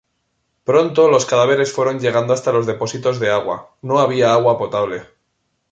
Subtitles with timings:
[0.63, 5.03] Pronto los cadáveres fueron llegando hasta los depósitos de agua, no había agua potable.